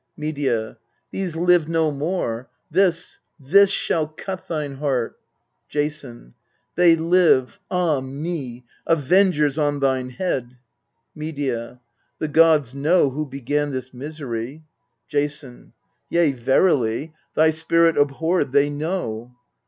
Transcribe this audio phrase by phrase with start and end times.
[0.17, 0.79] Medea.
[1.11, 5.19] These live no more: this, this shall cut thine heart!
[5.69, 6.33] Jason.
[6.73, 8.65] They live ah me!
[8.87, 10.57] avengers on thine head.
[11.13, 11.79] Medea.
[12.17, 14.63] The gods know who began this misery.
[15.07, 15.71] Jasoji.
[16.09, 19.35] Yea, verily, thy spirit abhorred they know.